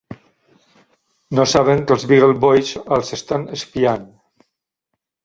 No 1.39 1.43
saben 1.51 1.83
que 1.85 1.95
els 1.95 2.05
Beagle 2.11 2.37
Boys 2.45 2.71
els 2.97 3.13
estan 3.19 3.45
espiant. 3.59 4.09